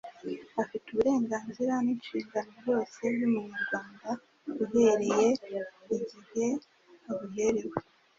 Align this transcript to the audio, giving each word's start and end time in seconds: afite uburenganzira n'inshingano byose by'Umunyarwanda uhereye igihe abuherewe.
afite 0.61 0.85
uburenganzira 0.89 1.73
n'inshingano 1.85 2.51
byose 2.61 2.99
by'Umunyarwanda 3.13 4.09
uhereye 4.63 5.29
igihe 5.95 6.47
abuherewe. 7.11 7.77